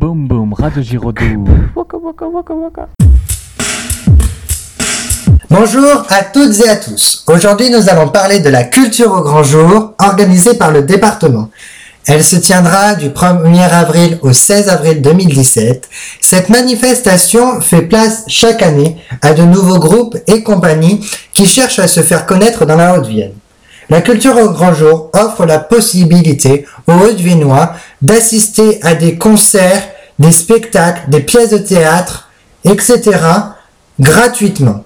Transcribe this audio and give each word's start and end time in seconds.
Boum 0.00 0.26
boum, 0.26 0.54
Radio 0.54 0.80
Giraudoux. 0.82 1.44
Waka 1.76 1.98
waka 1.98 2.26
waka 2.26 2.54
waka. 2.54 2.88
Bonjour 5.50 6.06
à 6.08 6.22
toutes 6.22 6.58
et 6.64 6.70
à 6.70 6.76
tous. 6.76 7.22
Aujourd'hui, 7.28 7.68
nous 7.68 7.90
allons 7.90 8.08
parler 8.08 8.40
de 8.40 8.48
la 8.48 8.64
culture 8.64 9.12
au 9.12 9.20
grand 9.20 9.42
jour 9.42 9.92
organisée 9.98 10.54
par 10.54 10.70
le 10.70 10.80
département. 10.80 11.50
Elle 12.06 12.24
se 12.24 12.36
tiendra 12.36 12.94
du 12.94 13.10
1er 13.10 13.68
avril 13.68 14.18
au 14.22 14.32
16 14.32 14.70
avril 14.70 15.02
2017. 15.02 15.90
Cette 16.22 16.48
manifestation 16.48 17.60
fait 17.60 17.82
place 17.82 18.24
chaque 18.26 18.62
année 18.62 18.96
à 19.20 19.34
de 19.34 19.42
nouveaux 19.42 19.80
groupes 19.80 20.16
et 20.26 20.42
compagnies 20.42 21.06
qui 21.34 21.44
cherchent 21.44 21.78
à 21.78 21.88
se 21.88 22.00
faire 22.00 22.24
connaître 22.24 22.64
dans 22.64 22.76
la 22.76 22.96
Haute-Vienne. 22.96 23.34
La 23.90 24.00
culture 24.02 24.36
au 24.36 24.50
grand 24.50 24.72
jour 24.72 25.10
offre 25.12 25.44
la 25.44 25.58
possibilité 25.58 26.64
aux 26.86 26.92
Haute-Viennois 26.92 27.74
d'assister 28.00 28.78
à 28.82 28.94
des 28.94 29.18
concerts, 29.18 29.82
des 30.20 30.30
spectacles, 30.30 31.10
des 31.10 31.20
pièces 31.20 31.50
de 31.50 31.58
théâtre, 31.58 32.30
etc. 32.64 33.00
gratuitement 33.98 34.84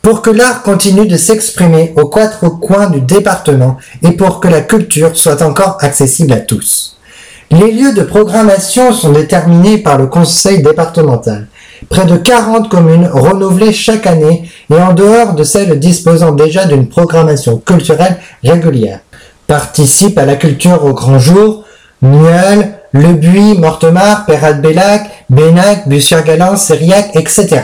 pour 0.00 0.22
que 0.22 0.30
l'art 0.30 0.62
continue 0.62 1.06
de 1.06 1.16
s'exprimer 1.16 1.92
aux 1.96 2.08
quatre 2.08 2.48
coins 2.48 2.88
du 2.88 3.00
département 3.00 3.76
et 4.02 4.12
pour 4.12 4.40
que 4.40 4.48
la 4.48 4.62
culture 4.62 5.16
soit 5.16 5.42
encore 5.42 5.78
accessible 5.80 6.32
à 6.32 6.40
tous. 6.40 6.96
Les 7.50 7.72
lieux 7.72 7.92
de 7.92 8.02
programmation 8.02 8.92
sont 8.92 9.12
déterminés 9.12 9.78
par 9.78 9.98
le 9.98 10.06
conseil 10.06 10.62
départemental. 10.62 11.48
Près 11.88 12.06
de 12.06 12.16
40 12.16 12.68
communes 12.68 13.08
renouvelées 13.12 13.72
chaque 13.72 14.06
année 14.06 14.50
et 14.70 14.74
en 14.74 14.92
dehors 14.92 15.34
de 15.34 15.44
celles 15.44 15.78
disposant 15.78 16.32
déjà 16.32 16.64
d'une 16.64 16.88
programmation 16.88 17.58
culturelle 17.58 18.16
régulière. 18.42 19.00
Participent 19.46 20.18
à 20.18 20.24
la 20.24 20.36
culture 20.36 20.84
au 20.84 20.92
grand 20.92 21.18
jour 21.18 21.64
Nuel, 22.02 22.74
Le 22.92 23.12
Buis, 23.12 23.58
Mortemart, 23.58 24.26
Perrat-Bellac, 24.26 25.10
Bénac, 25.30 25.88
Bussière-Galant, 25.88 26.56
Sériac, 26.56 27.14
etc. 27.14 27.60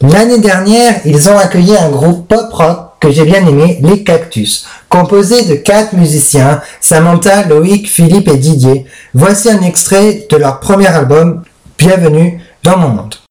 L'année 0.00 0.40
dernière, 0.40 0.94
ils 1.04 1.28
ont 1.28 1.38
accueilli 1.38 1.76
un 1.76 1.88
groupe 1.88 2.28
pop-rock 2.28 2.92
que 3.00 3.10
j'ai 3.10 3.24
bien 3.24 3.46
aimé, 3.46 3.78
les 3.82 4.02
Cactus, 4.02 4.66
composé 4.88 5.44
de 5.44 5.54
quatre 5.54 5.92
musiciens, 5.92 6.60
Samantha, 6.80 7.44
Loïc, 7.44 7.88
Philippe 7.88 8.28
et 8.28 8.36
Didier. 8.36 8.86
Voici 9.14 9.50
un 9.50 9.62
extrait 9.62 10.26
de 10.30 10.36
leur 10.36 10.60
premier 10.60 10.88
album, 10.88 11.42
Bienvenue 11.78 12.40
dans 12.62 12.78
mon 12.78 12.88
monde. 12.90 13.14
Bienvenue 13.16 13.21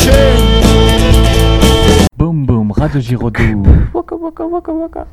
chat 0.00 0.12
perché. 0.12 2.06
Boum 2.16 2.44
boum, 2.44 2.72
Radio 2.72 3.00
Giraudoux. 3.00 3.62
Waka 3.94 4.16
waka 4.16 4.44
waka 4.46 4.72
waka. 4.72 5.06